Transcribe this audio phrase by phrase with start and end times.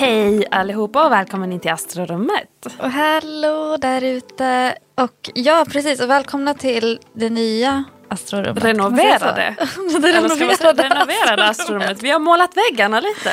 [0.00, 2.66] Hej allihopa och välkommen in till Astrorummet.
[2.78, 4.74] Och hallå där ute.
[4.94, 6.00] Och ja, precis.
[6.00, 8.64] Och välkomna till det nya Astrorummet.
[8.64, 9.54] Renoverade.
[10.02, 12.02] det säga renoverade Astrorummet.
[12.02, 13.30] Vi har målat väggarna lite.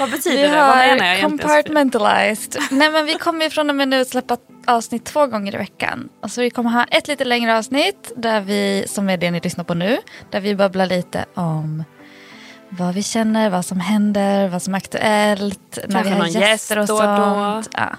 [0.00, 0.56] Vad betyder Vi det?
[0.56, 1.38] Vad menar jag egentligen?
[1.38, 2.62] compartmentalized.
[2.70, 6.08] Nej men vi kommer ju från och med nu släppa avsnitt två gånger i veckan.
[6.22, 9.40] Och så vi kommer ha ett lite längre avsnitt där vi, som är det ni
[9.40, 9.98] lyssnar på nu,
[10.30, 11.84] där vi babblar lite om
[12.78, 16.82] vad vi känner, vad som händer, vad som är aktuellt, när vi har gäster och
[16.82, 17.68] gäst och sånt.
[17.72, 17.96] Ja.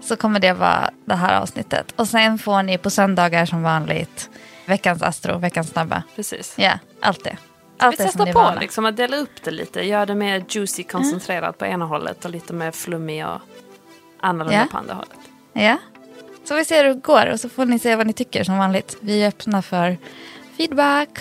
[0.00, 1.92] Så kommer det vara det här avsnittet.
[1.96, 4.30] Och sen får ni på söndagar som vanligt
[4.66, 6.02] veckans Astro, veckans snabba.
[6.16, 6.54] Precis.
[6.58, 7.36] Ja, allt det.
[7.78, 9.80] Vi Allt som testar på liksom, att dela upp det lite.
[9.82, 10.92] Göra det mer juicy Mm.
[10.92, 13.40] koncentrerat på ena hållet och lite mer flummig och
[14.20, 14.66] annorlunda Ja.
[14.70, 15.18] på andra hållet.
[15.52, 15.76] Ja,
[16.44, 18.58] så vi ser hur det går och så får ni se vad ni tycker som
[18.58, 18.96] vanligt.
[19.00, 19.96] Vi är öppna för
[20.56, 21.18] feedback.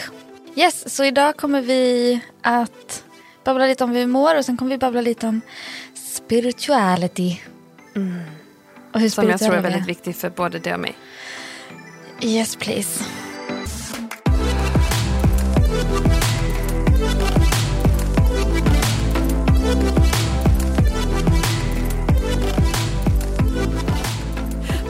[0.56, 3.04] Yes, så idag kommer vi att
[3.44, 5.42] babbla lite om hur vi mår och sen kommer vi babbla lite om
[5.94, 7.42] spirituality.
[8.92, 9.10] Och hur Mm.
[9.10, 10.96] Som jag tror är väldigt viktigt för både det och mig.
[12.22, 13.04] Yes, please.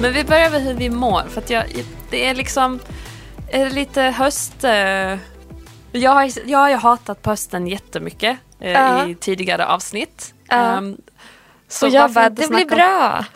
[0.01, 1.23] Men vi börjar med hur vi mår.
[1.29, 1.63] För att jag,
[2.09, 2.79] det är liksom
[3.51, 4.63] är det lite höst...
[4.63, 5.17] eh,
[5.95, 9.07] Jag har, jag har ju hatat på hösten jättemycket eh, Ja.
[9.07, 10.33] i tidigare avsnitt.
[10.47, 10.55] Ja.
[10.55, 10.97] Ehm,
[11.67, 13.25] så och jag bara, det blir om- bra.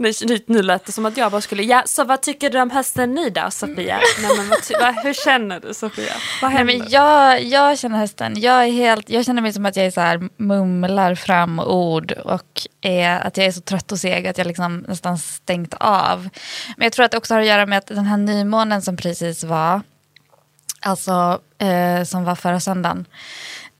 [0.00, 1.62] Nu, nu, nu lät det som att jag bara skulle...
[1.62, 4.00] Ja, så vad tycker du om hösten nu då, Sofia?
[4.22, 4.48] Nej, men
[4.80, 6.12] vad, hur känner du, Sofia?
[6.42, 8.40] Vad Nej, men jag, jag känner hösten.
[8.40, 12.12] Jag, är helt, jag känner mig som att jag är så här, mumlar fram ord
[12.12, 16.28] och är, att jag är så trött och seg att jag liksom nästan stängt av.
[16.76, 18.96] Men jag tror att det också har att göra med att den här nymånen som
[18.96, 19.80] precis var,
[20.80, 23.06] alltså eh, som var förra söndagen,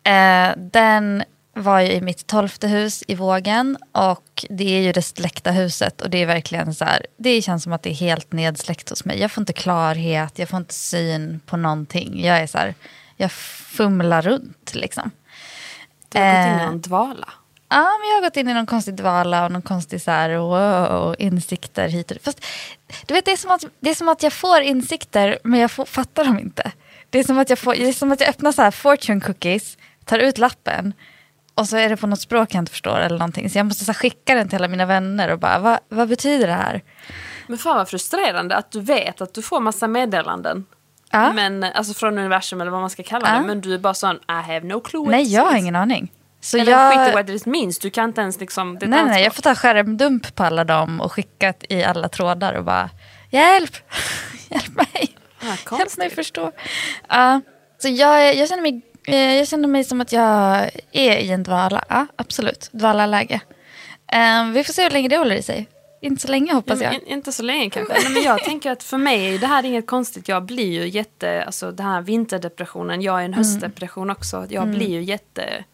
[0.05, 5.03] eh, den var ju i mitt tolfte hus i vågen och det är ju det
[5.03, 8.33] släckta huset och det är verkligen så här, det känns som att det är helt
[8.33, 9.21] nedsläckt hos mig.
[9.21, 12.25] Jag får inte klarhet, jag får inte syn på någonting.
[12.25, 12.75] Jag är så här,
[13.17, 15.11] jag fumlar runt liksom.
[16.09, 17.29] Du har gått in i eh, någon dvala.
[17.69, 20.37] Ja, men jag har gått in i någon konstig dvala och någon konstig så här,
[20.37, 22.25] wow, insikter hit och dit.
[22.25, 22.45] Fast
[23.07, 25.71] du vet, det är, som att, det är som att jag får insikter, men jag
[25.71, 26.73] får, fattar dem inte.
[27.11, 29.21] Det är som att jag, får, det är som att jag öppnar så här fortune
[29.21, 30.93] cookies, tar ut lappen
[31.55, 33.51] och så är det på något språk jag inte förstår eller någonting.
[33.51, 36.47] Så jag måste så skicka den till alla mina vänner och bara, vad, vad betyder
[36.47, 36.83] det här?
[37.47, 40.67] Men fan vad frustrerande att du vet att du får massa meddelanden.
[41.11, 41.33] Ja.
[41.33, 43.41] Men, alltså från universum eller vad man ska kalla Ja.
[43.41, 43.47] det.
[43.47, 45.11] Men du är bara sån, I have no clue.
[45.11, 46.13] Nej, jag har is." ingen aning.
[46.41, 47.79] Så Eller jag, skit i what it means.
[47.79, 48.79] Du kan inte ens liksom...
[48.83, 52.65] Nej, nej, jag får ta skärmdump på alla dem och skicka i alla trådar och
[52.65, 52.91] bara,
[53.31, 53.77] hjälp,
[54.49, 55.17] hjälp mig.
[55.41, 56.53] Ja, Hjälp mig förstå.
[57.09, 57.41] Ja,
[57.79, 61.43] så jag, jag, känner mig, eh, jag känner mig som att jag är i en
[61.43, 61.85] dvala.
[61.89, 62.69] Ja, absolut.
[62.73, 63.41] Dvalaläge.
[64.13, 65.69] Um, vi får se hur länge det håller i sig.
[66.03, 66.95] Inte så länge Ja, hoppas jag.
[66.95, 67.95] in, inte så länge kanske.
[67.95, 70.29] Nej, men jag tänker att för mig, det här är inget konstigt.
[70.29, 74.47] Jag blir ju jätte, alltså den här vinterdepressionen, jag är en höstdepression också.
[74.51, 75.65] Jag blir ju jätte...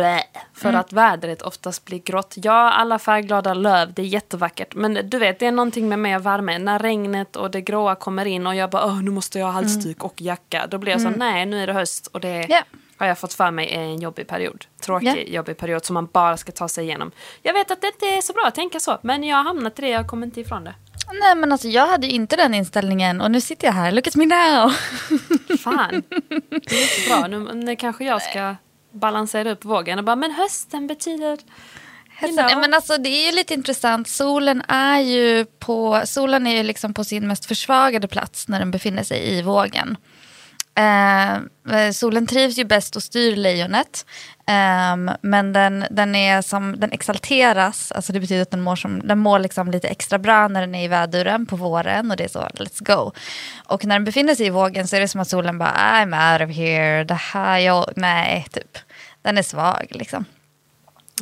[0.00, 0.22] Blä,
[0.54, 2.34] för att vädret oftast blir grått.
[2.36, 4.74] Ja, alla färgglada löv, det är jättevackert.
[4.74, 6.58] Men du vet, det är någonting med mig och värme.
[6.58, 9.52] När regnet och det gråa kommer in och jag bara, Åh, nu måste jag ha
[9.52, 10.66] halsduk och jacka.
[10.70, 12.62] Då blir jag så, nej, nu är det höst och det Ja.
[12.96, 14.64] har jag fått för mig är en jobbig period.
[14.82, 15.14] Tråkig, Ja.
[15.36, 17.10] jobbig period som man bara ska ta sig igenom.
[17.42, 19.78] Jag vet att det inte är så bra att tänka så, men jag har hamnat
[19.78, 20.74] i det, jag kommer inte ifrån det.
[21.20, 24.16] Nej men alltså jag hade inte den inställningen och nu sitter jag här, look at
[24.16, 24.72] me now.
[25.58, 26.02] Fan,
[26.48, 27.26] det är inte bra.
[27.26, 28.54] Nu, nu kanske jag ska
[28.92, 31.38] balansera upp vågen och bara, men hösten betyder...
[32.22, 32.60] You know.
[32.60, 34.08] men alltså, det är ju lite intressant.
[34.08, 38.70] Solen är ju på, solen är ju liksom på sin mest försvagade plats när den
[38.70, 39.96] befinner sig i vågen.
[40.80, 44.06] Eh, solen trivs ju bäst och styr lejonet.
[44.46, 49.00] Ehm, men den, den, är som, den exalteras, alltså det betyder att den mår, som,
[49.04, 52.24] den mår liksom lite extra bra när den är i väduren på våren och det
[52.24, 53.12] är så, let's go.
[53.66, 56.32] Och när den befinner sig i vågen så är det som att solen bara, I'm
[56.32, 58.78] out of here, det här, jag, nej, typ.
[59.22, 60.24] Den är svag liksom.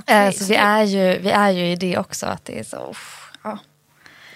[0.07, 2.59] Eh, Okej, så så vi är, ju, vi är ju i det också, att det
[2.59, 3.28] är så, uff.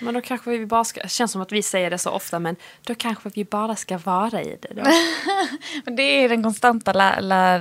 [0.03, 2.39] Men då kanske vi bara ska, det känns som att vi säger det så ofta,
[2.39, 4.83] men då kanske vi bara ska vara i det då.
[5.85, 7.59] Men det är den konstanta lär, lär,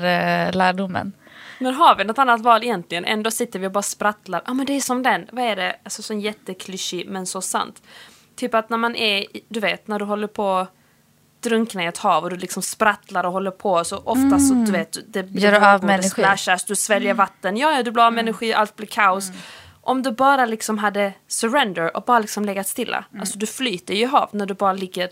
[0.48, 1.14] eh, lärdomen.
[1.60, 3.06] Men har vi något annat val egentligen?
[3.06, 4.42] Ändå sitter vi och bara sprattlar.
[4.46, 5.76] Ja ah, men det är som den, vad är det?
[5.84, 7.82] Alltså sån jätteklyschig men så sant.
[8.36, 10.68] Typ att när man är, du vet när du håller på
[11.42, 14.72] drunkna i ett hav och du liksom sprattlar och håller på så ofta så du
[14.72, 16.58] vet det blir Gör du av med energi?
[16.68, 17.58] du sväljer vatten.
[17.58, 19.30] Ja, ja du blir av med energi, allt blir kaos.
[19.81, 23.06] Om du bara liksom hade surrender och bara liksom legat stilla.
[23.19, 25.10] Alltså du flyter ju i hav när du bara ligger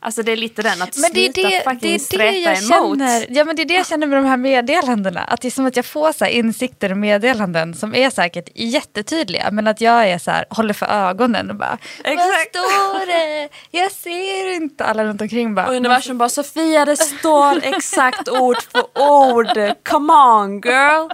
[0.00, 1.98] Alltså det är lite den att Men det är sluta det, fucking det, är det
[1.98, 2.98] streta jag emot.
[2.98, 3.26] känner.
[3.30, 5.20] Ja, men det är det jag känner med de här meddelandena.
[5.20, 9.50] Att det är som att jag får så insikter och meddelanden som är säkert jättetydliga.
[9.50, 12.56] Men att jag är så här, håller för ögonen och bara Exakt.
[12.56, 13.48] Vad står det?
[13.70, 14.84] Jag ser inte.
[14.84, 15.66] Alla runt omkring bara.
[15.66, 19.74] Och universum bara Sofia det står exakt ord för ord.
[19.82, 21.08] Come on girl.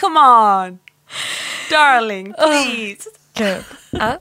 [0.00, 0.78] Come on.
[1.70, 3.08] Darling please.
[3.34, 3.64] Gud.
[3.90, 4.18] Ja.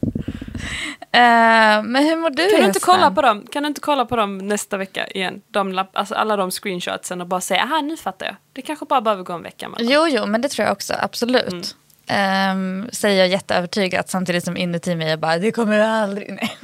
[1.13, 3.47] Eh, men hur mår du Kan du inte kolla på dem?
[3.51, 5.41] Kan du inte kolla på dem nästa vecka igen?
[5.47, 8.35] De, lapp- alltså alla de screenshotsen och bara säga aha nu fattar jag.
[8.53, 9.87] Det kanske bara behöver gå en vecka mellan.
[9.91, 10.93] Jo, jo, men det tror jag också.
[10.99, 11.47] Absolut.
[11.51, 11.63] Mm.
[12.07, 16.31] Ehm, säger jag jätteövertygat samtidigt som inuti mig jag bara det kommer aldrig.
[16.33, 16.57] Nej.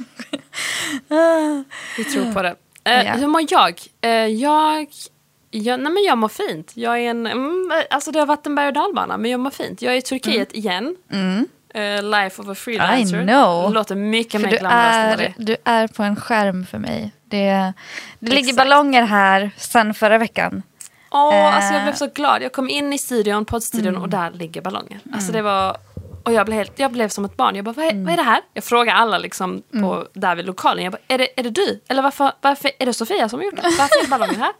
[1.96, 2.56] Vi tror på det.
[2.84, 3.12] Eh, Ja.
[3.12, 3.80] Hur mår jag?
[4.00, 4.86] Eh, jag,
[5.58, 6.72] jag, nej men jag mår fint.
[6.74, 9.50] Jag är en, mm, alltså det har varit en berg och dalbana, men jag mår
[9.50, 9.82] fint.
[9.82, 10.96] Jag är i Turkiet igen.
[11.74, 13.14] Eh, life of a freelancer.
[13.16, 13.28] Mm.
[13.28, 13.68] I know.
[13.68, 17.12] Det låter mycket För mer glamoröst än det du är på en skärm för mig.
[17.24, 17.72] Det,
[18.18, 20.62] det ligger ballonger här sen förra veckan.
[21.10, 21.56] Åh, Eh.
[21.56, 22.42] alltså jag blev så glad.
[22.42, 24.02] Jag kom in i studion, poddstudion Mm.
[24.02, 25.00] och där ligger ballonger.
[25.12, 25.76] Alltså det var...
[26.24, 27.56] Och jag blev, helt, jag blev som ett barn.
[27.56, 28.40] Jag bara, vad är, vad är det här?
[28.54, 30.06] Jag frågar alla liksom på, Mm.
[30.12, 30.84] där vid lokalen.
[30.84, 31.80] Jag bara, är det, är det du?
[31.88, 33.62] Eller varför, varför är det Sofia som har gjort det?
[33.62, 34.52] Varför är ballonger här?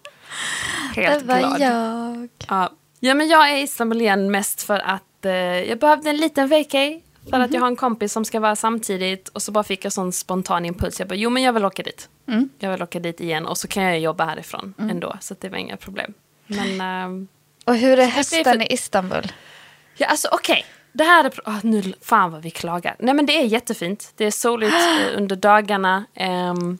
[0.97, 1.61] Helt det var glad.
[1.61, 2.29] jag.
[2.49, 2.73] Ja.
[3.01, 6.49] ja, men jag är i Istanbul igen mest för att eh, jag behövde en liten
[6.49, 7.01] vacay.
[7.31, 7.45] För Mhm.
[7.45, 9.29] att jag har en kompis som ska vara samtidigt.
[9.29, 10.99] Och så bara fick jag sån spontan impuls.
[10.99, 12.09] Jag bara, jo men jag vill åka dit.
[12.29, 12.49] Mm.
[12.59, 13.47] Jag vill åka dit igen.
[13.47, 15.17] Och så kan jag jobba härifrån ändå.
[15.21, 16.15] Så det var inga problem.
[16.47, 16.81] Men...
[16.81, 17.29] ehm,
[17.65, 19.33] Och hur är hösten för- i Istanbul?
[19.97, 20.65] Ja, alltså okej.
[20.93, 21.31] Det här är...
[21.47, 22.97] Oh, nu, fan vad vi klagar.
[22.99, 24.13] Nej men det är jättefint.
[24.17, 26.05] Det är soligt eh, under dagarna.
[26.15, 26.79] ehm,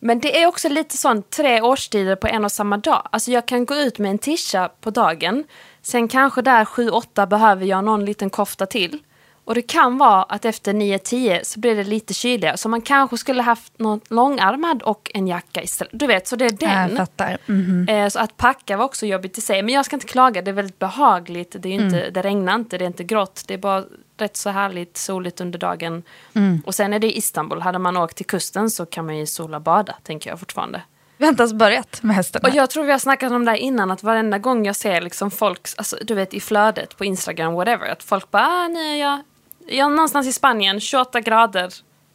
[0.00, 3.08] men det är också lite sån tre årstider på en och samma dag.
[3.12, 5.44] Alltså jag kan gå ut med en tisha på dagen.
[5.82, 8.98] Sen kanske där 7-8 behöver jag någon liten kofta till.
[9.44, 12.56] Och det kan vara att efter 9-10 så blir det lite kyligare.
[12.56, 15.92] Så man kanske skulle haft något långärmad och en jacka istället.
[15.94, 16.88] Du vet, så det är den.
[16.88, 17.38] Jag fattar.
[17.46, 17.86] Mhm.
[17.88, 19.62] Eh, Så att packa var också jobbigt i sig.
[19.62, 21.56] Men jag ska inte klaga, det är väldigt behagligt.
[21.58, 22.12] Det, är inte, Mm.
[22.12, 23.42] det regnar inte, det är inte grått.
[23.46, 23.84] Det är bara
[24.20, 26.02] rätt så härligt soligt under dagen.
[26.34, 26.62] Mm.
[26.66, 27.60] Och sen är det i Istanbul.
[27.60, 30.82] Hade man åkt till kusten så kan man ju sola och bada, tänker jag fortfarande.
[31.16, 32.42] Vi har inte ens börjat med hösten.
[32.44, 35.00] Och jag tror vi har snackat om det här innan, att varenda gång jag ser
[35.00, 38.80] liksom folk, alltså, du vet i flödet på Instagram, whatever, att folk bara, ah, nu
[38.80, 39.20] är jag,
[39.66, 41.72] jag är någonstans i Spanien, 28 grader.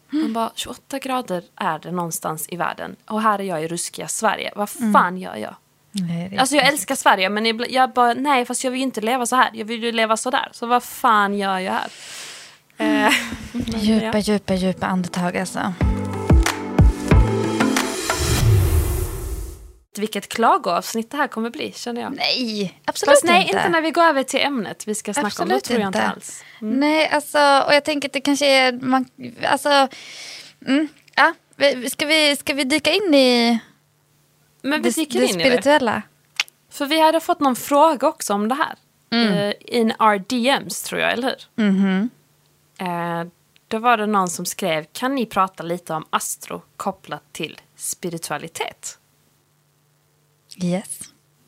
[0.09, 2.95] Man bara, 28 grader är det någonstans i världen.
[3.05, 4.53] Och här är jag i ruskiga Sverige.
[4.55, 5.55] Vad fan gör jag?
[6.01, 9.25] Nej, Alltså jag älskar Sverige men jag bara, nej fast jag vill ju inte leva
[9.25, 9.49] så här.
[9.53, 10.49] Jag vill ju leva så där.
[10.51, 11.87] Så vad fan gör jag här?
[12.77, 13.13] Eh,
[13.51, 14.19] men Djupa, ja.
[14.19, 15.73] djupa, djupa andetag alltså.
[19.97, 22.15] Vilket klagoavsnitt det här kommer bli känner jag.
[22.15, 23.57] Nej, absolut Fast nej, inte.
[23.57, 25.49] inte när vi går över till ämnet vi ska snacka om.
[25.49, 26.09] Det Absolut tror jag inte inte.
[26.09, 26.43] alls.
[26.61, 26.79] Mm.
[26.79, 28.71] Nej, alltså, och jag tänker att det kanske är...
[28.71, 29.05] Man,
[29.47, 29.87] alltså,
[30.67, 31.33] mm, ja,
[31.91, 33.59] ska, vi, ska vi dyka in i
[34.65, 35.49] Men vi det, dyker det in i det.
[35.49, 36.01] spirituella?
[36.69, 38.75] För vi hade fått någon fråga också om det här.
[39.09, 39.33] Mm.
[39.33, 41.65] Eh, in our DMs tror jag, eller hur?
[41.65, 42.09] Mhm.
[42.77, 43.27] Eh,
[43.67, 48.97] då var det någon som skrev, kan ni prata lite om astro kopplat till spiritualitet?
[50.63, 50.99] Yes,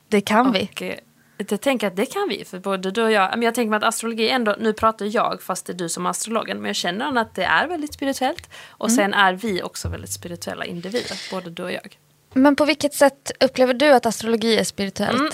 [0.07, 0.69] det kan vi.
[0.73, 0.99] Och, eh,
[1.37, 3.29] jag tänker att det kan vi, för både du och jag.
[3.29, 6.05] Men jag tänker mig att astrologi ändå, nu pratar jag fast det är du som
[6.05, 8.49] är astrologen, men jag känner att det är väldigt spirituellt.
[8.67, 11.97] Och sen är vi också väldigt spirituella individer, både du och jag.
[12.37, 15.19] Men på vilket sätt upplever du att astrologi är spirituellt?
[15.19, 15.31] Mm.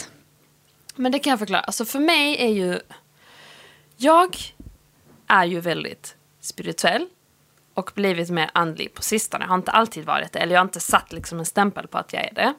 [0.96, 1.62] Men det kan jag förklara.
[1.62, 2.80] Alltså för mig är ju...
[3.98, 4.38] Jag
[5.28, 7.08] är ju väldigt spirituell
[7.74, 9.44] och blivit mer andlig på sistone.
[9.44, 11.98] Jag har inte alltid varit det, eller jag har inte satt liksom en stämpel på
[11.98, 12.54] att jag är det.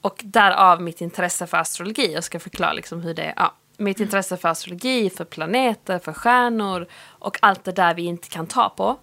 [0.00, 2.12] Och därav mitt intresse för astrologi.
[2.12, 3.34] Jag ska förklara liksom hur det är.
[3.36, 8.28] Ja, mitt intresse för astrologi, för planeter, för stjärnor och allt det där vi inte
[8.28, 8.96] kan ta på.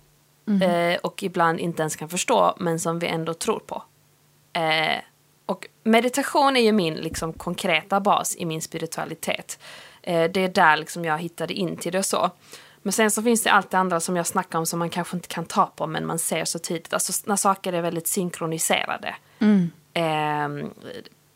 [0.64, 3.84] Eh, och ibland inte ens kan förstå, men som vi ändå tror på.
[4.56, 5.00] Eh,
[5.46, 9.60] och meditation är ju min liksom, konkreta bas i min spiritualitet.
[10.02, 12.32] Eh, det är där liksom, jag hittade in till det och så.
[12.82, 15.18] Men sen så finns det allt det andra som jag snackar om som man kanske
[15.18, 16.94] inte kan ta på men man ser så tydligt.
[16.94, 19.16] Alltså när saker är väldigt synkroniserade.
[19.94, 20.48] Eh,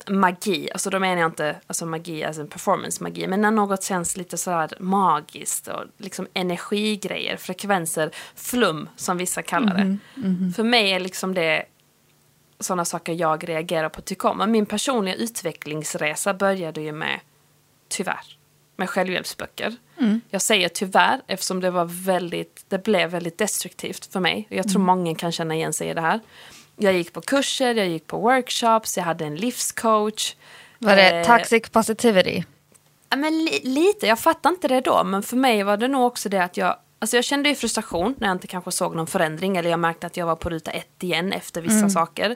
[0.08, 4.18] magi, alltså då menar jag inte alltså magi, alltså en performance-magi, men när något känns
[4.18, 9.82] lite sådär magiskt och liksom energigrejer, frekvenser, flum som vissa kallar det.
[9.82, 10.54] Mm -hmm.
[10.54, 11.66] För mig är liksom det
[12.60, 14.52] sådana saker jag reagerar på tycker om.
[14.52, 17.20] Min personliga utvecklingsresa började ju med,
[17.88, 18.38] tyvärr,
[18.76, 19.76] med självhjälpsböcker.
[19.98, 20.22] Mm.
[20.30, 24.48] Jag säger tyvärr eftersom det var väldigt, det blev väldigt destruktivt för mig.
[24.50, 24.86] Jag tror mm.
[24.86, 26.20] många kan känna igen sig i det här.
[26.76, 30.36] Jag gick på kurser, jag gick på workshops, jag hade en livscoach.
[30.80, 32.44] Var det eh, toxic positivity?
[33.10, 35.04] Ja, men li lite, jag fattade inte det då.
[35.04, 38.16] Men för mig var det nog också det att jag Alltså jag kände ju frustration
[38.18, 40.72] när jag inte kanske såg någon förändring eller jag märkte att jag var på ruta
[40.72, 41.90] ett igen efter vissa mm.
[41.90, 42.36] saker.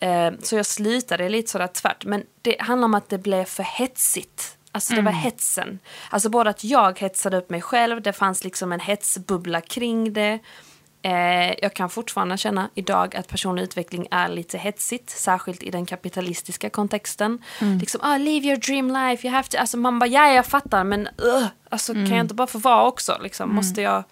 [0.00, 2.04] Eh, så jag slutade lite sådär tvärt.
[2.04, 4.58] Men det handlar om att det blev för hetsigt.
[4.72, 5.22] Alltså det var mm.
[5.22, 5.78] hetsen.
[6.10, 10.38] Alltså både att jag hetsade upp mig själv, det fanns liksom en hetsbubbla kring det.
[11.08, 15.86] Eh, jag kan fortfarande känna idag att personlig utveckling är lite hetsigt, särskilt i den
[15.86, 17.38] kapitalistiska kontexten.
[17.60, 17.78] Mm.
[17.78, 19.58] Liksom, oh, live your dream life, you have to...
[19.58, 22.06] Alltså man bara, ja jag fattar, men uh, alltså, mm.
[22.06, 23.18] kan jag inte bara få vara också?
[23.22, 23.56] Liksom, mm.
[23.56, 24.04] Måste jag...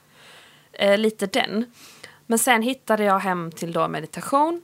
[0.73, 1.73] Eh, lite den.
[2.27, 4.63] Men sen hittade jag hem till då meditation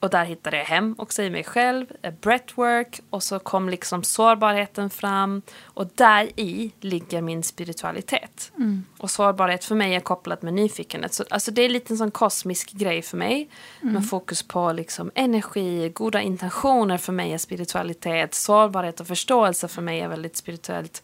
[0.00, 1.86] och där hittade jag hem också i mig själv,
[2.20, 8.52] breathwork och så kom liksom sårbarheten fram och där i ligger min spiritualitet.
[8.56, 8.84] Mm.
[8.98, 11.14] Och sårbarhet för mig är kopplat med nyfikenhet.
[11.14, 13.48] Så, alltså det är lite en sån kosmisk grej för mig.
[13.82, 13.94] Mm.
[13.94, 18.34] Med fokus på liksom energi, goda intentioner för mig är spiritualitet.
[18.34, 21.02] Sårbarhet och förståelse för mig är väldigt spirituellt.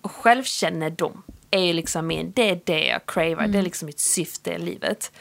[0.00, 3.52] Och självkännedom är liksom min, det är det jag cravar, mm.
[3.52, 5.12] det är liksom mitt syfte i livet.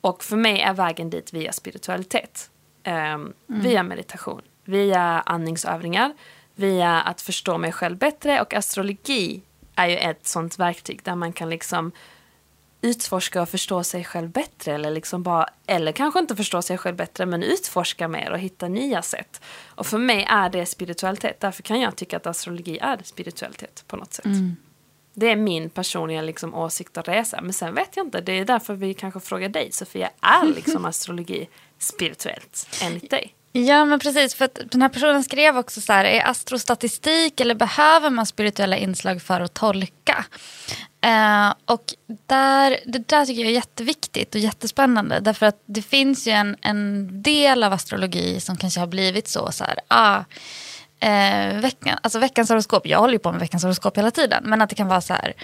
[0.00, 2.48] Och för mig är vägen dit via spiritualitet.
[2.84, 3.34] Um, mm.
[3.46, 6.14] Via meditation, via andningsövningar,
[6.54, 8.40] via att förstå mig själv bättre.
[8.40, 9.42] Och astrologi
[9.74, 11.92] är ju ett sånt verktyg där man kan liksom
[12.80, 14.74] utforska och förstå sig själv bättre.
[14.74, 18.68] Eller, liksom bara, eller kanske inte förstå sig själv bättre, men utforska mer och hitta
[18.68, 19.40] nya sätt.
[19.68, 21.40] Och för mig är det spiritualitet.
[21.40, 24.24] Därför kan jag tycka att astrologi är spiritualitet på något sätt.
[24.24, 24.56] Mm.
[25.14, 27.40] Det är min personliga liksom, åsikt och resa.
[27.40, 30.10] Men sen vet jag inte, det är därför vi kanske frågar dig Sofia.
[30.20, 31.48] Är liksom astrologi
[31.82, 33.34] spirituellt enligt dig?
[33.52, 37.54] Ja men precis, för att den här personen skrev också så här, är astrostatistik eller
[37.54, 40.24] behöver man spirituella inslag för att tolka?
[41.00, 41.94] Eh, och
[42.26, 46.56] där, det där tycker jag är jätteviktigt och jättespännande därför att det finns ju en,
[46.62, 50.24] en del av astrologi som kanske har blivit så, så här, ah,
[51.00, 54.62] eh, veckan, alltså veckans horoskop, jag håller ju på med veckans horoskop hela tiden, men
[54.62, 55.34] att det kan vara så här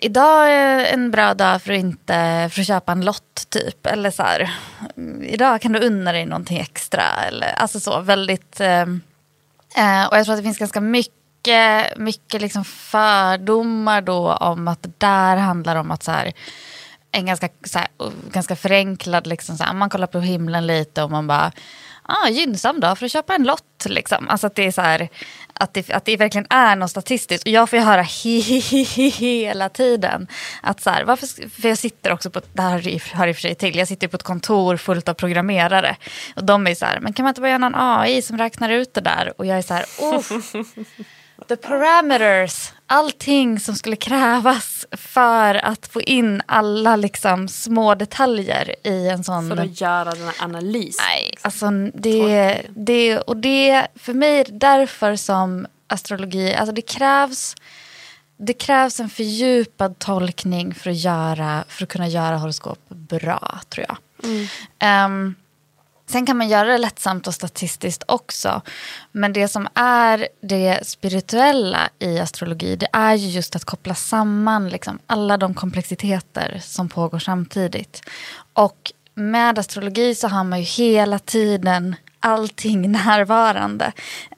[0.00, 3.86] idag är en bra dag för att, inte, för att köpa en lott typ.
[3.86, 4.54] Eller så här,
[4.96, 7.02] mm, idag kan du unna dig någonting extra.
[7.28, 8.60] Eller, alltså så, väldigt...
[8.60, 9.00] Ehm,
[9.76, 14.82] eh, och jag tror att det finns ganska mycket, mycket liksom fördomar då om att
[14.82, 16.32] det där handlar om att så här,
[17.12, 17.88] en ganska, så här,
[18.32, 21.52] ganska förenklad, liksom, så här, man kollar på himlen lite och man bara
[22.10, 23.86] ah, gynnsam dag för att köpa en lott.
[23.86, 24.28] Liksom.
[24.28, 25.08] Alltså att det är så här,
[25.54, 27.46] att det, att det verkligen är något statistiskt.
[27.46, 30.26] Och jag får ju höra he, he, he, hela tiden.
[30.62, 33.40] Att så här, varför, för jag sitter också på, det här hör i och för
[33.40, 35.96] sig till, jag sitter på ett kontor fullt av programmerare.
[36.36, 38.70] Och de är så här, men kan man inte bara göra någon AI som räknar
[38.70, 39.32] ut det där?
[39.36, 40.22] Och jag är så här, oh,
[41.48, 49.08] the parameters, allting som skulle krävas för att få in alla liksom små detaljer i
[49.08, 49.48] en sån...
[49.48, 51.04] För att göra den här analysen.
[51.08, 56.82] Nej, alltså det, det, och det, för mig är det därför som astrologi, alltså det
[56.82, 57.56] krävs
[58.36, 63.86] det krävs en fördjupad tolkning för att, göra, för att kunna göra horoskop bra, tror
[63.88, 63.96] jag.
[64.24, 65.06] Mm.
[65.12, 65.34] Um,
[66.10, 68.62] Sen kan man göra det lättsamt och statistiskt också.
[69.12, 74.68] Men det som är det spirituella i astrologi det är ju just att koppla samman
[74.68, 78.02] liksom, alla de komplexiteter som pågår samtidigt.
[78.52, 83.92] Och med astrologi så har man ju hela tiden allting närvarande.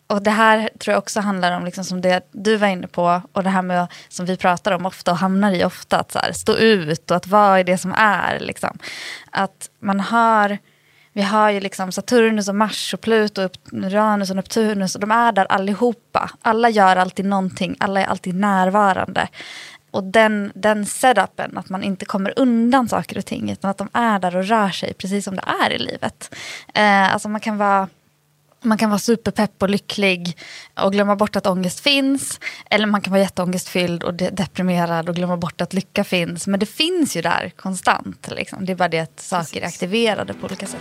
[0.07, 3.23] Och det här tror jag också handlar om, liksom som det du var inne på,
[3.33, 6.19] och det här med som vi pratar om ofta och hamnar i ofta, att så
[6.19, 8.41] här, stå ut och att vad är det som är.
[8.41, 8.79] Liksom.
[9.31, 10.59] Att man har
[11.13, 15.11] vi har ju liksom Saturnus och Mars och Pluto, och Uranus och Neptunus och de
[15.11, 16.31] är där allihopa.
[16.43, 19.29] Alla gör alltid någonting, alla är alltid närvarande.
[19.91, 23.89] Och den, den setupen, att man inte kommer undan saker och ting utan att de
[23.93, 26.35] är där och rör sig precis som det är i livet.
[26.75, 27.89] Eh, alltså man kan vara
[28.65, 30.37] man kan vara superpepp och lycklig
[30.81, 32.41] och glömma bort att ångest finns.
[32.71, 36.47] Eller man kan vara jätteångestfylld och de deprimerad och glömma bort att lycka finns.
[36.47, 38.29] Men det finns ju där konstant.
[38.31, 38.67] Liksom.
[38.67, 40.81] Det är bara det att saker är aktiverade på olika sätt.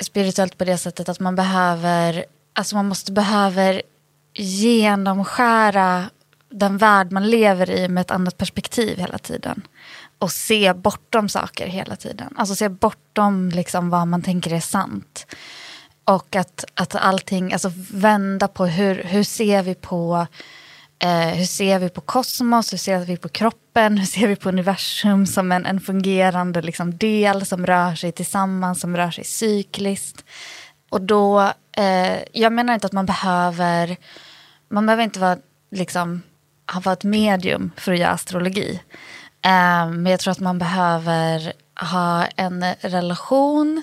[0.00, 3.82] spirituellt på det sättet att man behöver, alltså man måste behöver
[4.34, 6.10] genomskära
[6.50, 9.62] den värld man lever i med ett annat perspektiv hela tiden.
[10.18, 12.34] Och se bortom saker hela tiden.
[12.36, 15.26] Alltså se bortom liksom vad man tänker är sant.
[16.04, 20.26] Och att, att allting, alltså vända på hur, hur ser vi på
[20.98, 24.48] eh, hur ser vi på kosmos, hur ser vi på kroppen, hur ser vi på
[24.48, 30.24] universum som en, en fungerande liksom, del som rör sig tillsammans, som rör sig cykliskt.
[30.90, 33.96] Och då, eh, jag menar inte att man behöver,
[34.68, 35.38] man behöver inte vara,
[35.70, 36.22] liksom,
[36.72, 38.80] ha varit ett medium för att göra astrologi.
[39.42, 43.82] Eh, men jag tror att man behöver ha en relation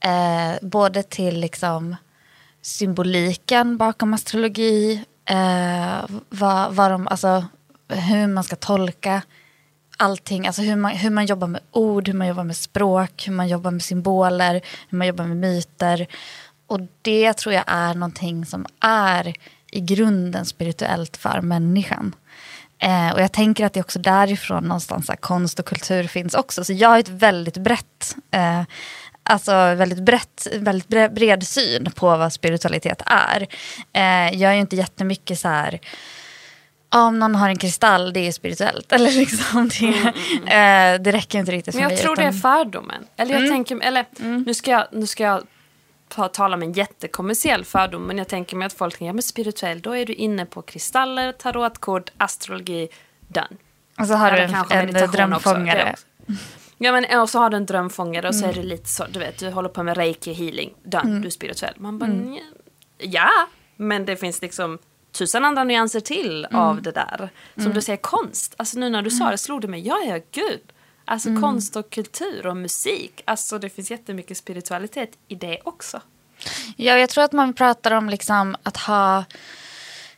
[0.00, 1.96] eh, både till liksom,
[2.62, 7.44] symboliken bakom astrologi, eh, vad, vad de, alltså,
[7.88, 9.22] hur man ska tolka
[9.96, 13.32] allting, alltså hur man, hur man jobbar med ord, hur man jobbar med språk, hur
[13.32, 16.06] man jobbar med symboler, hur man jobbar med myter.
[16.66, 19.34] Och det tror jag är någonting som är
[19.70, 22.14] i grunden spirituellt för människan.
[22.78, 26.34] Eh, och jag tänker att det är också därifrån någonstans här, konst och kultur finns
[26.34, 26.64] också.
[26.64, 28.62] Så jag har ett väldigt brett, eh,
[29.24, 33.46] alltså väldigt brett, väldigt bred, syn på vad spiritualitet är.
[33.92, 35.80] Eh, jag är ju inte jättemycket så här,
[36.88, 38.92] om någon har en kristall, det är spirituellt.
[38.92, 39.86] Eller liksom det,
[40.54, 42.02] eh, det räcker inte riktigt för Men jag mig.
[42.02, 43.06] tror det är utan- fördomen.
[43.16, 44.04] Eller jag tänker, eller
[44.44, 45.42] nu ska jag, nu ska jag
[46.08, 49.22] ta, tala om en jättekommersiell fördom, men jag tänker mig att folk tänker, ja men
[49.22, 52.88] spirituell, då är du inne på kristaller, tarotkort, astrologi,
[53.28, 53.46] done.
[53.98, 55.92] Och så har du Eller en, kanske en också, drömfångare.
[55.92, 56.04] också.
[56.78, 59.18] Ja men och så har du en drömfångare och så är det lite så, du
[59.18, 61.74] vet, du håller på med reiki healing, done, du är spirituell.
[61.76, 62.40] Man bara, "Nja,
[62.98, 63.30] ja,
[63.76, 64.78] men det finns liksom
[65.12, 67.30] tusen andra nyanser till av det där.
[67.56, 68.54] Som du säger, konst.
[68.56, 70.60] Alltså nu när du sa det slog det mig, ja ja gud.
[71.04, 73.22] Alltså konst och kultur och musik.
[73.24, 76.00] Alltså det finns jättemycket spiritualitet i det också.
[76.76, 79.24] Ja, jag tror att man pratar om liksom att ha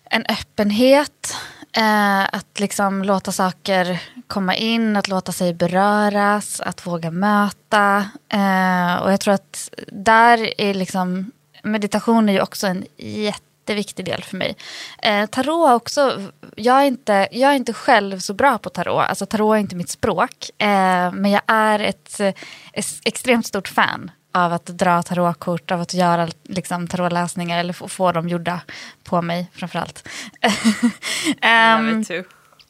[0.05, 1.35] en öppenhet.
[1.77, 8.11] Eh, att liksom låta saker komma in, att låta sig beröras, att våga möta.
[8.29, 11.31] Eh, och jag tror att där är liksom
[11.63, 14.57] meditation är ju också en jätteviktig del för mig.
[15.03, 16.23] Eh, tarot också,
[16.57, 19.77] jag är, inte, jag är inte själv så bra på tarot, alltså tarot är inte
[19.77, 20.51] mitt språk.
[20.59, 22.33] Eh, men jag är ett eh,
[22.73, 27.89] ett extremt stort fan av att dra tarotkort, av att göra liksom, tarotläsningar eller få,
[27.89, 28.61] få dem gjorda
[29.05, 30.09] på mig framförallt.
[31.27, 32.05] Um,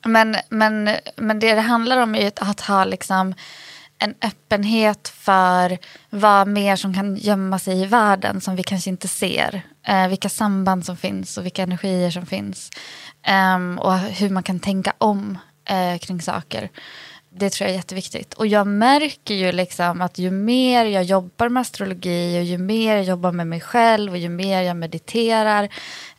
[0.05, 3.35] men, men, men det det handlar om är att ha liksom
[3.99, 5.79] en öppenhet för
[6.11, 9.63] vad mer som kan gömma sig i världen som vi kanske inte ser.
[9.87, 12.71] Eh, vilka samband som finns och vilka energier som finns.
[13.23, 16.71] Ehm, och hur man kan tänka om eh, kring saker.
[17.39, 18.35] Det tror jag är jätteviktigt.
[18.35, 22.97] Och jag märker ju liksom att ju mer jag jobbar med astrologi och ju mer
[22.97, 25.69] jag jobbar med mig själv och ju mer jag mediterar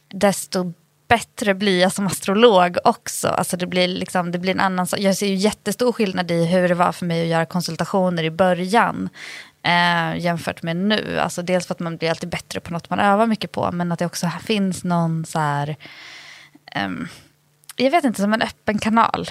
[0.08, 0.73] desto
[1.08, 3.27] bättre blir jag som astrolog också.
[3.27, 4.99] Alltså det, blir liksom, det blir en annan sak.
[4.99, 8.32] Jag ser ju jättestor skillnad i hur det var för mig att göra konsultationer i
[8.32, 9.10] början
[9.63, 11.19] eh, jämfört med nu.
[11.19, 13.91] Alltså dels för att man blir alltid bättre på något man övar mycket på men
[13.91, 15.75] att det också finns någon så här...
[16.71, 16.89] Eh,
[17.75, 19.30] jag vet inte, som en öppen kanal.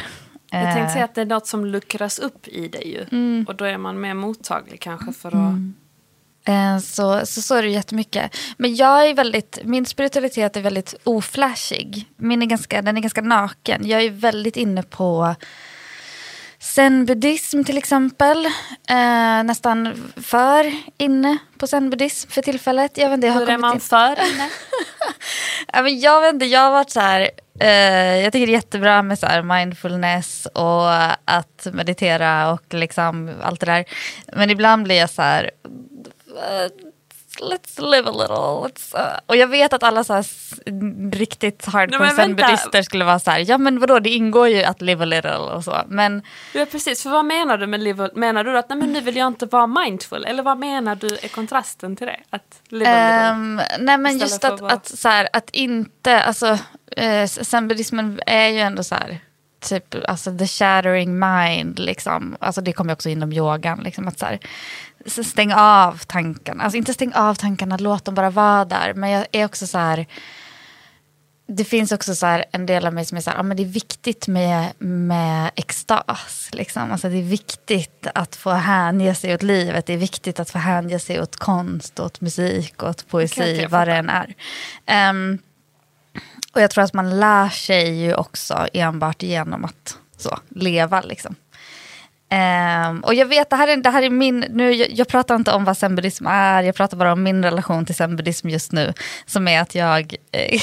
[0.50, 3.44] Jag Eh, tänkte säga att det är något som luckras upp i dig ju.
[3.48, 5.54] Och då är man mer mottaglig kanske för att...
[6.48, 8.36] Eh, Så, så så är det jättemycket.
[8.56, 12.08] Men jag är väldigt, min spiritualitet är väldigt oflashig.
[12.16, 13.88] Min är ganska, den är ganska naken.
[13.88, 15.34] Jag är väldigt inne på
[16.74, 18.46] zen-buddhism till exempel.
[18.88, 22.98] Eh, nästan för inne på zen-buddhism för tillfället.
[22.98, 24.48] Jag vet inte, jag har Hur är man in- för inne?
[25.72, 28.54] Ja, men jag vet inte, jag har varit så här, Eh, jag tycker det är
[28.54, 30.92] jättebra med så mindfulness och
[31.24, 33.84] att meditera och liksom allt det där.
[34.32, 35.50] Men ibland blir jag så här,
[36.28, 36.85] eh,
[37.40, 38.36] let's live a little.
[38.36, 39.18] Let's, uh.
[39.26, 40.22] Och jag vet att alla så
[41.12, 45.02] riktigt hardcore zen-buddister skulle vara så här, ja men vadå det ingår ju att live
[45.02, 45.82] a little och så.
[45.88, 46.22] Men
[46.52, 49.16] Ja precis, för vad menar du med live Menar du att nej, men nu vill
[49.16, 50.24] jag inte vara mindful?
[50.24, 52.20] Eller vad menar du är kontrasten till det?
[52.30, 53.60] Att live a little?
[53.60, 56.58] Ehm, nej men just att, att vara- att, så här, att inte, alltså
[56.96, 59.18] eh, zen-buddhismen är ju ändå så här,
[59.60, 62.36] typ alltså the shattering mind liksom.
[62.40, 64.38] Alltså det kommer också inom yogan liksom att så här,
[65.06, 68.94] så stäng av tankarna, alltså inte stäng av tankarna, låt dem bara vara där.
[68.94, 70.06] Men jag är också så här,
[71.46, 73.62] det finns också så en del av mig som är så här, ja, men det
[73.62, 76.48] är viktigt med, med extas.
[76.52, 76.92] Liksom.
[76.92, 79.86] Alltså det är viktigt att få hänge sig åt livet.
[79.86, 83.88] Det är viktigt att få hänge sig åt konst, åt musik, åt poesi, jag vad
[83.88, 84.34] det än är.
[84.86, 85.38] Ehm,
[86.52, 91.00] och jag tror att man lär sig ju också enbart genom att så, leva.
[91.00, 91.34] Liksom.
[92.28, 95.34] Ehm, och jag vet, det här är, det här är min, nu, jag, jag pratar
[95.36, 98.92] inte om vad zenbuddism är, jag pratar bara om min relation till zenbuddism just nu.
[99.26, 100.60] Som är att jag eh,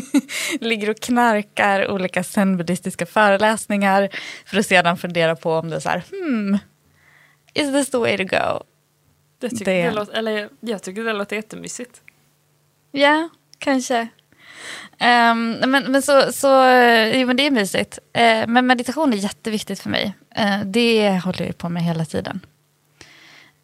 [0.60, 4.08] ligger och knarkar olika zenbuddhistiska föreläsningar
[4.46, 6.58] för att sedan fundera på om det är så här, hmm,
[7.54, 8.64] is this the way to go?
[9.40, 9.90] det tycker det- det...
[9.90, 12.00] låter, eller, jag tycker det låter jättemysigt.
[12.90, 14.08] Ja, kanske.
[15.00, 17.98] Um, men, men så, så eh, jo, men det är mysigt.
[18.18, 20.14] Uh, men meditation är jätteviktigt för mig.
[20.38, 22.40] Uh, det håller jag på med hela tiden.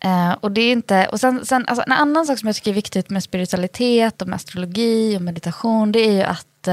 [0.04, 2.70] Uh, och det är inte, och sen, sen alltså, en annan sak som jag tycker
[2.70, 6.68] är viktigt med spiritualitet och med astrologi och meditation, det är ju att,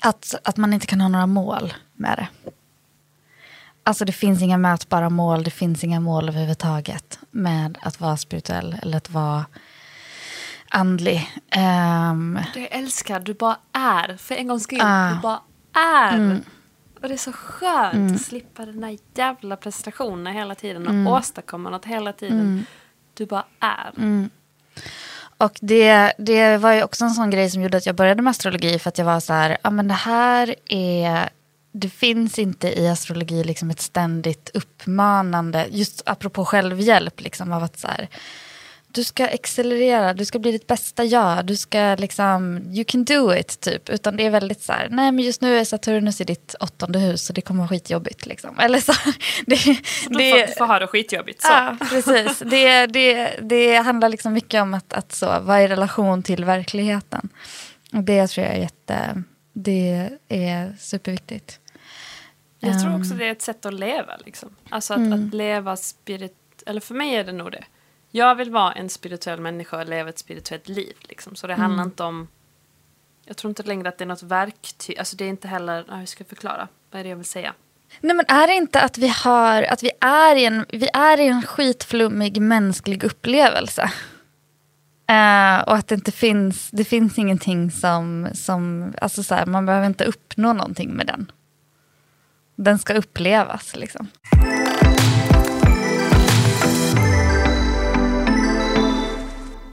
[0.00, 2.50] att, att man inte kan ha några mål med det.
[3.82, 8.76] Alltså det finns inga mätbara mål, det finns inga mål överhuvudtaget med att vara spirituell
[8.82, 9.44] eller att vara
[10.70, 11.30] andlig.
[11.50, 14.16] Ehm, Det jag älskar, du bara är.
[14.16, 15.10] För en gångs skull, Ah.
[15.14, 15.40] du bara
[15.74, 16.40] är.
[17.02, 21.70] Och det är så skönt att slippa den där jävla prestationen hela tiden och åstadkomma
[21.70, 22.66] något hela tiden.
[23.14, 23.92] Du bara är.
[25.38, 28.30] och det, det var ju också en sån grej som gjorde att jag började med
[28.30, 31.28] astrologi för att jag var så här, ja men det här är,
[31.72, 37.78] det finns inte i astrologi liksom ett ständigt uppmanande, just apropå självhjälp, liksom av att
[37.78, 38.08] så här,
[38.98, 43.34] du ska accelerera, du ska bli ditt bästa jag, du ska liksom, you can do
[43.34, 43.88] it typ.
[43.88, 46.98] Utan det är väldigt så här, nej men just nu är Saturnus i ditt åttonde
[46.98, 48.58] hus och det kommer vara skitjobbigt liksom.
[48.60, 48.92] Eller så
[49.46, 49.56] det,
[50.08, 51.42] Du det, får, du får ha det skitjobbigt.
[51.42, 51.48] Så.
[51.48, 52.38] Ja, precis.
[52.38, 57.28] Det, det, det handlar liksom mycket om att, att så, vara i relation till verkligheten.
[57.92, 61.60] Och det tror jag är jätte, det är superviktigt.
[62.60, 63.00] Jag tror Ehm.
[63.00, 64.16] också det är ett sätt att leva.
[64.24, 64.48] Liksom.
[64.68, 65.26] Alltså att, Mm.
[65.28, 66.34] att leva spirit...
[66.66, 67.64] Eller för mig är det nog det.
[68.10, 70.94] Jag vill vara en spirituell människa och leva ett spirituellt liv.
[71.00, 71.36] Liksom.
[71.36, 71.62] Så det Mm.
[71.62, 72.28] handlar inte om...
[73.24, 74.98] Jag tror inte längre att det är något verktyg.
[74.98, 75.84] Alltså det är inte heller...
[75.98, 76.68] Hur ska jag förklara?
[76.90, 77.54] Vad är det jag vill säga?
[78.00, 81.20] Nej men är det inte att vi har, att vi är i en, vi är
[81.20, 83.82] i en skitflummig mänsklig upplevelse?
[85.08, 89.66] Eh, och att det inte finns, det finns ingenting som, som alltså så här, man
[89.66, 91.32] behöver inte uppnå någonting med den.
[92.56, 94.08] Den ska upplevas liksom.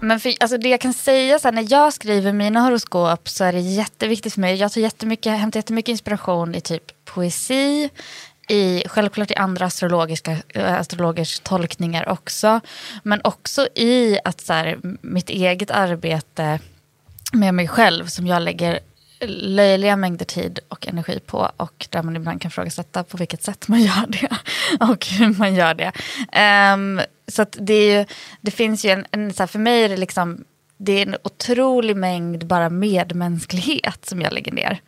[0.06, 3.44] Men för, alltså det jag kan säga så här, när jag skriver mina horoskop så
[3.44, 4.56] är det jätteviktigt för mig.
[4.56, 7.90] Jag tar jättemycket, hämtar jättemycket inspiration i typ poesi,
[8.50, 12.60] i, självklart i andra astrologiska, eh, astrologers tolkningar också.
[13.04, 16.60] Men också i att så här, mitt eget arbete
[17.34, 18.80] med mig själv som jag lägger
[19.28, 23.68] löjliga mängder tid och energi på och där man ibland kan ifrågasätta på vilket sätt
[23.68, 24.30] man gör det
[24.80, 25.92] och hur man gör det.
[26.74, 28.06] Um, så att det, är ju,
[28.42, 30.44] det finns ju en, en så här, för mig är det liksom,
[30.78, 34.82] det är en otrolig mängd bara medmänsklighet som jag lägger ner.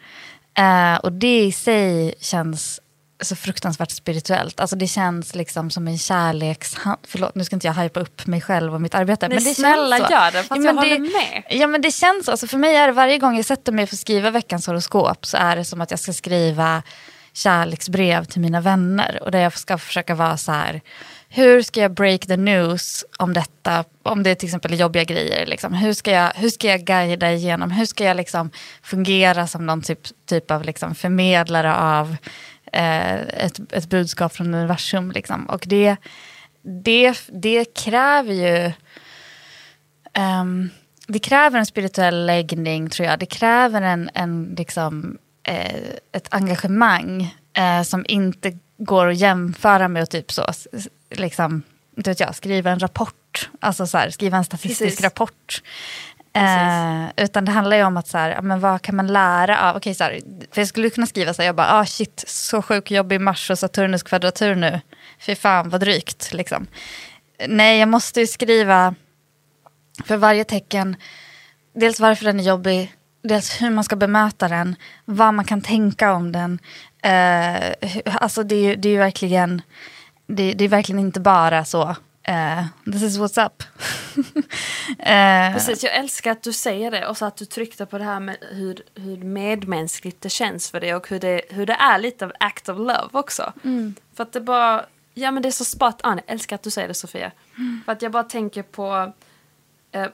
[0.57, 2.81] Eh, och det i sig känns
[3.21, 4.59] så fruktansvärt spirituellt.
[4.59, 6.75] Alltså det känns liksom som en kärleks...
[7.07, 9.27] Förlåt, nu ska inte jag hypa upp mig själv och mitt arbete.
[9.27, 10.13] Nej, men det snälla känns så.
[10.13, 11.43] gör det, för att jag håller med.
[11.49, 12.31] Ja men det känns så.
[12.31, 15.25] Alltså för mig är det varje gång jag sätter mig för att skriva veckans horoskop
[15.25, 16.83] så är det som att jag ska skriva
[17.37, 19.19] kärleksbrev till mina vänner.
[19.23, 20.81] Och där jag ska försöka vara så här,
[21.29, 23.83] hur ska jag break the news om detta?
[24.03, 25.45] Om det är till exempel jobbiga grejer.
[25.45, 25.73] Liksom.
[25.73, 27.71] Hur, ska jag, hur ska jag guida igenom?
[27.71, 28.49] Hur ska jag liksom
[28.83, 32.15] fungera som någon typ, typ av liksom förmedlare av
[32.73, 35.11] eh, ett, ett budskap från universum?
[35.11, 35.45] Liksom.
[35.45, 35.95] Och det,
[36.61, 38.71] det, det kräver ju
[40.17, 40.69] Um,
[41.07, 43.19] det kräver en spirituell läggning tror jag.
[43.19, 45.17] Det kräver en, en, liksom,
[46.11, 50.45] ett engagemang eh, som inte går att jämföra med att typ så,
[51.09, 51.61] liksom,
[51.97, 53.49] inte vet jag, skriva en rapport.
[53.59, 55.03] Alltså så här, skriva en statistisk Precis.
[55.03, 55.61] rapport.
[56.33, 59.75] Eh, utan det handlar ju om att så här, men vad kan man lära av,
[59.75, 60.19] okej så här,
[60.51, 63.19] för jag skulle kunna skriva så här, jag bara, ah shit, så sjuk jobb i
[63.19, 64.81] Mars och Saturnus kvadratur nu,
[65.19, 66.67] fy fan vad drygt liksom.
[67.47, 68.95] Nej, jag måste ju skriva
[70.05, 70.95] för varje tecken,
[71.73, 72.93] dels varför den är jobbig,
[73.27, 76.59] dels hur man ska bemöta den, vad man kan tänka om den.
[77.01, 77.73] Eh,
[78.05, 79.61] alltså det är det är ju verkligen,
[80.27, 83.63] det, det är verkligen inte bara så, eh, this is what's up.
[84.99, 88.03] eh, Precis, jag älskar att du säger det och så att du tryckte på det
[88.03, 91.99] här med hur, hur medmänskligt det känns för dig och hur det, hur det är
[91.99, 93.53] lite av act of love också.
[94.15, 96.71] För att det bara, ja men det är så spot on, jag älskar att du
[96.71, 97.31] säger det Sofia.
[97.85, 99.13] För att jag bara tänker på,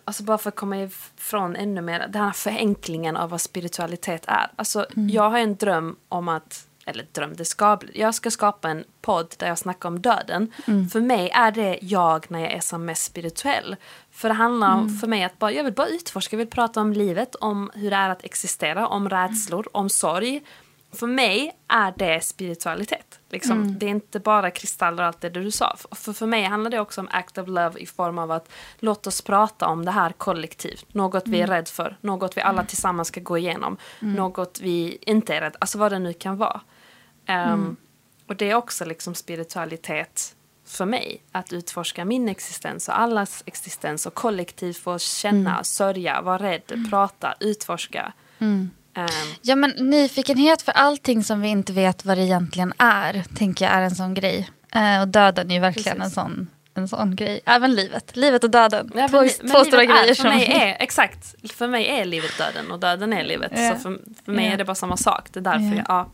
[0.05, 4.51] alltså bara för att komma ifrån ännu mer, den här förenklingen av vad spiritualitet är.
[4.55, 8.69] Alltså jag har en dröm om att, eller dröm, det ska bli, jag ska skapa
[8.69, 10.51] en podd där jag snackar om döden.
[10.91, 13.75] För mig är det jag när jag är som mest spirituell.
[14.11, 16.81] För det handlar om, för mig att bara, jag vill bara utforska, jag vill prata
[16.81, 20.41] om livet, om hur det är att existera, om rädslor, om sorg.
[20.93, 23.19] För mig är det spiritualitet.
[23.29, 23.79] Liksom.
[23.79, 25.75] Det är inte bara kristaller och allt det du sa.
[25.91, 29.07] För, för mig handlar det också om act of love i form av att låt
[29.07, 30.93] oss prata om det här kollektivt.
[30.93, 33.77] Något vi är rädd för, något vi alla tillsammans ska gå igenom.
[33.99, 36.61] Något vi inte är rädda alltså vad det nu kan vara.
[37.25, 37.75] Ehm,
[38.27, 41.21] Och det är också liksom spiritualitet för mig.
[41.31, 47.33] Att utforska min existens och allas existens och kollektivt få känna, sörja, vara rädd, prata,
[47.39, 48.13] utforska.
[48.95, 49.07] Ehm,
[49.41, 53.73] Ja men nyfikenhet för allting som vi inte vet vad det egentligen är, tänker jag
[53.73, 54.49] är en sån grej.
[54.75, 57.41] Eh, och döden är ju verkligen en sån, en sån grej.
[57.45, 58.91] Även livet, livet och döden.
[58.95, 60.29] Ja, två men- två men stora är, grejer för som...
[60.29, 63.51] mig är, Exakt, för mig är livet döden och döden är livet.
[63.55, 63.69] Ja.
[63.69, 64.51] Så för, för mig Ja.
[64.53, 65.29] är det bara samma sak.
[65.33, 65.75] Det är därför Ja.
[65.75, 66.09] jag, ja.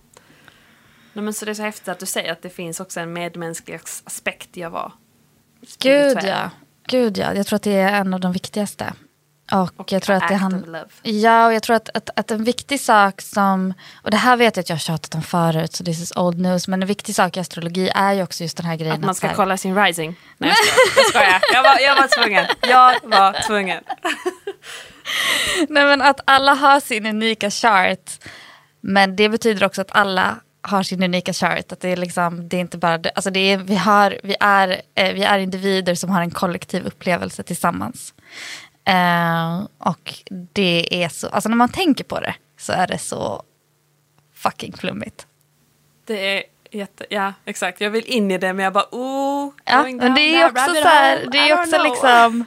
[1.13, 3.13] Nej, men så det är så häftigt att du säger att det finns också en
[3.13, 4.91] medmänsklig as- aspekt i att vara
[5.79, 6.49] Gud ja.
[6.87, 8.93] Gud ja, jag tror att det är en av de viktigaste.
[9.51, 10.85] Och, Och jag tror att det love.
[11.01, 14.55] Ja, och jag tror att, att, att en viktig sak som, och det här vet
[14.55, 17.15] jag att jag har tjatat om förut, så this is old news, men en viktig
[17.15, 19.57] sak i astrologi är ju också just den här grejen Att man ska här- kolla
[19.57, 20.15] sin rising.
[20.37, 20.53] Nej,
[20.95, 21.41] jag skojar.
[21.53, 22.45] jag var, jag var tvungen.
[22.61, 23.83] Jag var tvungen.
[25.69, 28.11] Nej, men att alla har sin unika chart.
[28.81, 31.71] Men det betyder också att alla har sin unika chart.
[31.71, 34.81] Att det är liksom, det är inte bara, alltså det är, vi, har, vi, är,
[34.95, 38.13] eh, vi är individer som har en kollektiv upplevelse tillsammans.
[38.89, 40.13] Eh, och
[40.53, 43.43] det är så, alltså när man tänker på det så är det så
[44.33, 45.27] fucking flummigt.
[46.05, 47.81] Det är jätte, ja exakt.
[47.81, 49.51] Jag vill in i det men jag bara oh.
[49.65, 51.83] Ja, men det är också så här, det är också know.
[51.83, 52.45] liksom,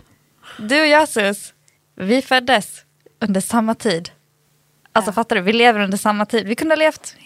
[0.69, 1.55] du och jag Sus,
[1.95, 2.85] vi föddes
[3.19, 4.11] under samma tid.
[4.93, 5.13] Alltså Ja.
[5.13, 6.47] fattar du, vi lever under samma tid.
[6.47, 7.17] Vi kunde ha levt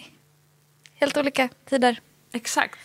[0.95, 1.99] helt olika tider.
[2.33, 2.79] Exakt.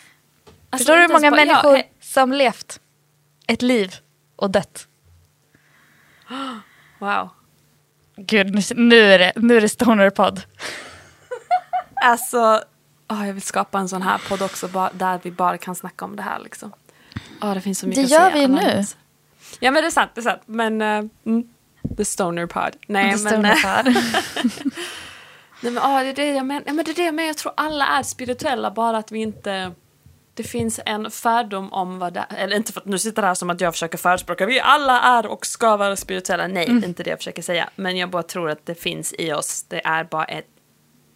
[0.71, 2.81] Alltså, Förstår du hur många bara- ja, människor he- som levt
[3.47, 3.95] ett liv
[4.37, 4.89] och dött?
[6.99, 7.29] Wow.
[8.17, 10.41] Gud, nu, är det, nu är det stoner-podd.
[12.05, 12.63] Alltså,
[13.09, 16.05] åh, jag vill skapa en sån här podd också bara, där vi bara kan snacka
[16.05, 16.39] om det här.
[16.39, 16.73] Liksom.
[17.43, 18.47] Åh, det finns så mycket Det att gör säga.
[18.49, 18.85] vi nu.
[19.61, 20.43] Ja men det är sant, det är sant.
[20.47, 21.49] Men, uh, mm,
[21.97, 22.77] the stoner pod.
[22.87, 23.85] Nej The men, eh, stoner-podd.
[25.61, 26.63] nej, men åh, det är det jag menar.
[26.67, 27.27] Ja, men det är det jag menar.
[27.27, 29.73] Jag tror alla är spirituella bara att vi inte...
[30.35, 32.27] Det finns en fördom om vad det.
[32.39, 34.47] Eller inte för att nu sitter det här som att jag försöker förespråka.
[34.47, 36.47] Vi alla är och ska vara spirituella.
[36.47, 36.85] Nej, Mm.
[36.85, 37.71] inte det jag försöker säga.
[37.77, 39.63] Men jag bara tror att det finns i oss.
[39.69, 40.47] Det är bara ett...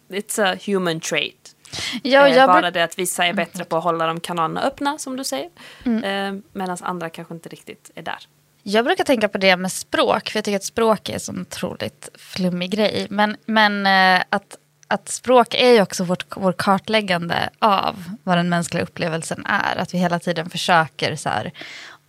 [0.09, 1.55] It's a human trait.
[2.03, 4.61] Ja, Eh, jag bara bruk- det att vissa är bättre på att hålla de kanalerna
[4.61, 5.49] öppna som du säger.
[5.85, 6.03] Mm.
[6.37, 8.17] Eh, Medan andra kanske inte riktigt är där.
[8.63, 11.41] Jag brukar tänka på det med språk, för jag tycker att språk är en sån
[11.41, 13.07] otroligt flummig grej.
[13.09, 13.85] Men, men
[14.19, 19.45] eh, att, att språk är ju också vårt, vår kartläggande av vad den mänskliga upplevelsen
[19.45, 19.75] är.
[19.77, 21.51] Att vi hela tiden försöker så här,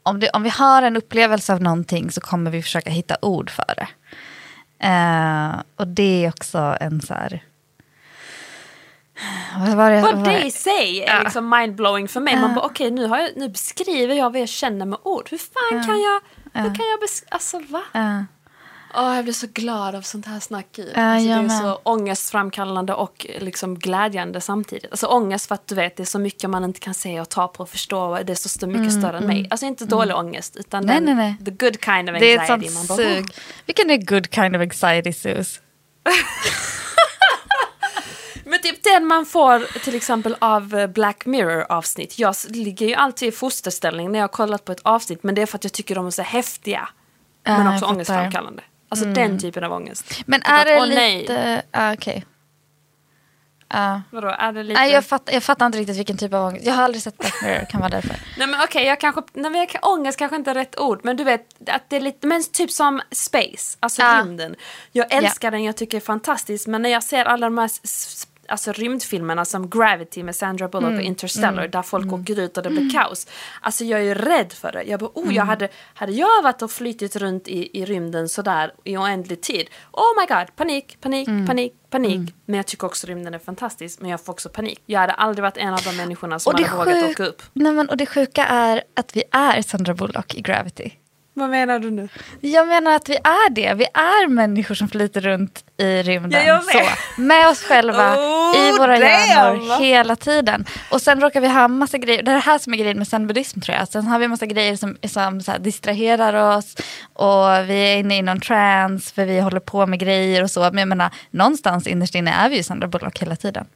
[0.02, 3.50] om, det, om vi har en upplevelse av någonting så kommer vi försöka hitta ord
[3.50, 3.88] för det.
[4.86, 7.42] Eh, och det är också en så här...
[9.58, 10.00] Vad var det?
[10.02, 11.22] Vad det i sig är Ja.
[11.22, 12.36] liksom mindblowing för mig.
[12.40, 15.28] Man bara okej nu, har jag, nu beskriver jag vad jag känner med ord.
[15.30, 16.20] Hur fan kan jag...
[16.62, 17.28] Hur kan jag beskriva...
[17.30, 17.82] Alltså va?
[18.94, 19.08] Ja.
[19.08, 20.66] Åh, jag blir så glad av sånt här snack.
[20.78, 21.50] Ja, alltså, det är med.
[21.60, 24.90] så ångestframkallande och liksom glädjande samtidigt.
[24.90, 27.28] Alltså ångest för att du vet det är så mycket man inte kan se och
[27.28, 28.18] ta på och förstå.
[28.24, 29.46] Det är så mycket större än mig.
[29.50, 31.44] Alltså inte dålig ångest utan Mm, Nej, den, nej, nej.
[31.58, 32.66] the good kind of Det är anxiety.
[32.66, 33.26] ett Man sånt bara, sug.
[33.66, 35.60] Vilken är good kind of anxiety, Sus?
[38.44, 42.18] Men typ den man får till exempel av eh, Black Mirror avsnitt.
[42.18, 45.22] Jag ligger ju alltid i fosterställning när jag har kollat på ett avsnitt.
[45.22, 46.88] Men det är för att jag tycker de är så häftiga.
[47.44, 48.62] Men också ångestframkallande.
[48.88, 50.22] Alltså den typen av ångest.
[50.26, 51.18] Men är att, det nej.
[51.20, 51.62] lite...
[51.70, 52.24] Ah, Okej.
[53.70, 54.02] Ja.
[54.10, 54.80] Vadå, är det lite...
[54.80, 56.66] Nej, jag, fatt, jag fattar inte riktigt vilken typ av ångest.
[56.66, 58.10] Jag har aldrig sett Black Mirror, kan vara därför.
[58.38, 61.16] Nej men okej, jag kanske, nej, men jag, ångest kanske inte är rätt ord, men
[61.16, 64.20] du vet att det är lite, men typ som space, alltså Ja.
[64.20, 64.56] rymden.
[64.92, 67.70] Jag älskar den, jag tycker det är fantastiskt, men när jag ser alla de här
[68.48, 70.98] alltså, rymdfilmerna som Gravity med Sandra Bullock Mm.
[70.98, 73.26] och Interstellar där folk åker ut och det blir kaos.
[73.60, 74.82] Alltså jag är ju rädd för det.
[74.82, 75.34] Jag bara, oh, Mm.
[75.34, 79.68] jag hade, hade jag varit och flytit runt i, i rymden sådär i oändlig tid,
[79.92, 81.46] oh my god, panik, panik, Mm.
[81.46, 82.34] panik, panik.
[82.44, 84.82] Men jag tycker också rymden är fantastisk, men jag får också panik.
[84.86, 87.42] Jag hade aldrig varit en av de människorna som hade vågat åka upp.
[87.52, 90.92] Nej, men, och det sjuka är att vi är Sandra Bullock i Gravity.
[91.38, 92.08] Vad menar du nu?
[92.40, 93.74] Jag menar att vi är det.
[93.74, 96.46] Vi är människor som flyter runt i rymden.
[96.46, 96.64] Ja, med.
[96.64, 100.64] så, med oss själva, Oh, i våra hjärnor, hela tiden.
[100.90, 102.22] Och sen råkar vi ha massa grejer.
[102.22, 103.88] Det är det här som är grejen med zen-buddhism tror jag.
[103.88, 106.76] Sen har vi massa grejer som, som så här, distraherar oss.
[107.12, 110.60] Och vi är inne i någon trance för vi håller på med grejer och så.
[110.60, 113.66] Men jag menar, någonstans innerst inne är vi ju Sandra Bullock hela tiden.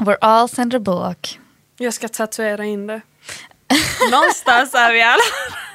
[0.00, 1.38] We're all Sandra Bullock.
[1.78, 3.00] Jag ska tatuera in det.
[4.10, 5.22] Någonstans är vi alla.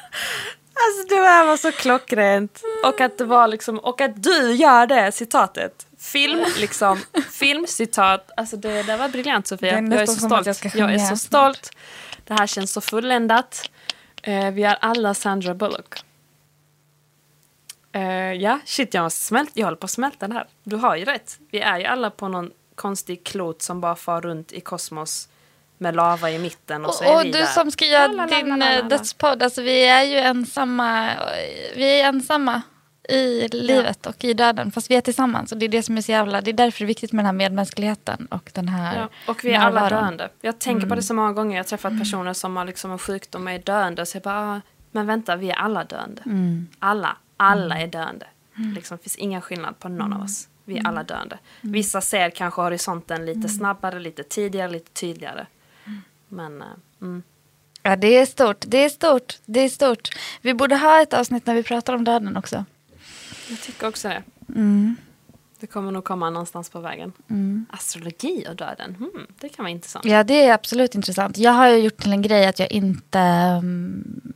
[0.77, 2.61] Alltså det här var så klockrent.
[2.83, 5.87] Och att det var liksom, och att du gör det citatet.
[5.99, 6.99] Film, liksom,
[7.31, 8.31] filmcitat.
[8.37, 9.79] Alltså det, det var briljant Sofia.
[9.79, 10.45] Jag är så stolt.
[10.63, 11.71] jag jag är så stolt.
[12.23, 13.69] Det här känns så fulländat.
[14.23, 16.03] Eh, vi är alla Sandra Bullock.
[17.91, 20.47] Eh, ja, shit jag, har smält, jag håller på att smälta det här.
[20.63, 21.39] Du har ju rätt.
[21.51, 25.29] Vi är ju alla på någon konstig klot som bara far runt i kosmos
[25.77, 27.45] med lava i mitten och så Och, är och vi du där.
[27.45, 31.09] som ska göra La, la, la, din eh, dödspodd, alltså vi är ju ensamma,
[31.75, 32.61] vi är ensamma
[33.09, 35.51] i livet och i döden, fast vi är tillsammans.
[35.51, 37.19] Och det är det som är så jävla, det är därför det är viktigt med
[37.19, 40.03] den här medmänskligheten och den här Ja, och vi är alla närvaron.
[40.03, 40.29] döende.
[40.41, 41.55] Jag tänker på det så många gånger.
[41.57, 44.05] Jag har träffat personer som har liksom en sjukdom och är döende.
[44.05, 44.61] Så jag bara, ah,
[44.91, 46.21] men vänta, vi är alla döende.
[46.79, 48.27] Alla, alla är döende.
[48.75, 50.47] Liksom, det finns ingen skillnad på någon av oss.
[50.65, 51.37] Vi är alla döende.
[51.61, 55.45] Vissa ser kanske horisonten lite snabbare, lite tidigare, lite tydligare.
[56.29, 56.67] Men, eh,
[57.01, 57.23] mm.
[57.83, 60.09] Ja, det är stort, det är stort, det är stort.
[60.41, 62.65] Vi borde ha ett avsnitt när vi pratar om döden också.
[63.49, 64.23] jag tycker också det.
[65.59, 67.13] Det kommer nog komma någonstans på vägen.
[67.69, 70.05] Astrologi och döden, hmm, det kan vara intressant.
[70.05, 71.37] Ja, det är absolut intressant.
[71.37, 73.19] Jag har ju gjort till en grej att jag inte...
[73.19, 74.34] mm,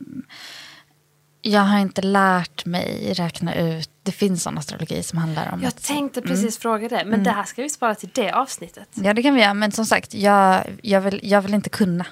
[1.42, 3.90] jag har inte lärt mig räkna ut...
[4.02, 5.60] Det finns sån astrologi som handlar om...
[5.60, 8.88] Jag att- tänkte precis fråga det, men det här ska vi spara till det avsnittet.
[8.94, 9.54] Ja, det kan vi göra.
[9.54, 12.06] Men som sagt, jag, jag, vill, jag vill inte kunna.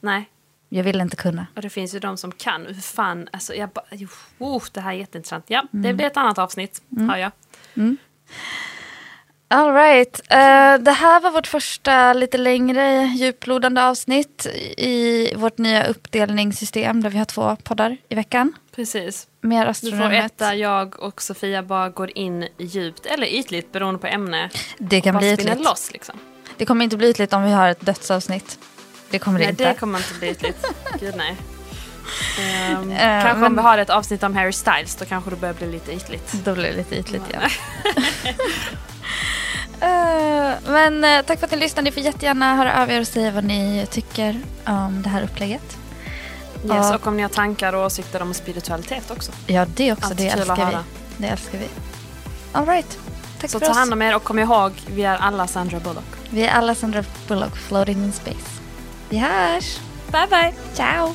[0.00, 0.28] Nej,
[0.68, 1.46] Jag vill inte kunna.
[1.56, 2.66] Och det finns ju de som kan.
[2.66, 3.84] Hur fan, alltså jag bara,
[4.38, 5.44] oh, det här är jätteintressant.
[5.48, 7.32] Ja, det blir ett annat avsnitt, hör jag.
[9.52, 10.20] All right.
[10.30, 17.10] Eh, det här var vårt första lite längre djuplodande avsnitt i vårt nya uppdelningssystem där
[17.10, 18.52] vi har två poddar i veckan.
[18.76, 19.26] Precis.
[19.40, 24.00] Mer Du får ett där jag och Sofia bara går in djupt eller ytligt beroende
[24.00, 24.50] på ämne.
[24.78, 25.60] Det kan bli ytligt.
[25.64, 26.18] loss liksom.
[26.56, 28.58] Det kommer inte bli ytligt om vi har ett dödsavsnitt.
[29.10, 29.64] Det kommer det Nej, inte.
[29.68, 30.66] det kommer inte bli ytligt.
[31.00, 31.36] Gud nej.
[32.40, 35.36] Ehm, Eh, kanske men- om vi har ett avsnitt om Harry Styles då kanske det
[35.36, 36.32] börjar bli lite ytligt.
[36.44, 37.42] Då blir det lite ytligt igen.
[39.80, 41.84] Eh, men eh, tack för att ni lyssnade.
[41.84, 45.76] Ni får jättegärna höra av er och säga vad ni tycker om det här upplägget.
[46.64, 49.32] Yes, och om ni har tankar och åsikter om spiritualitet också.
[49.46, 50.04] Ja, det också.
[50.04, 50.76] Alltid det älskar vi.
[51.16, 51.66] Det älskar vi.
[52.52, 52.98] All right.
[53.40, 53.78] Tack Så för ta oss.
[53.78, 56.04] hand om er och kom ihåg, vi är alla Sandra Bullock.
[56.30, 58.60] Vi är alla Sandra Bullock floating in space.
[59.08, 59.78] Vi hörs.
[60.12, 60.52] Bye bye!
[60.74, 61.14] Ciao.